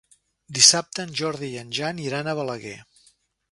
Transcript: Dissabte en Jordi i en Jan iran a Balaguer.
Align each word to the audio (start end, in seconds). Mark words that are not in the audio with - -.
Dissabte 0.59 1.05
en 1.09 1.13
Jordi 1.19 1.51
i 1.57 1.61
en 1.65 1.77
Jan 1.81 2.01
iran 2.07 2.31
a 2.31 2.37
Balaguer. 2.43 2.75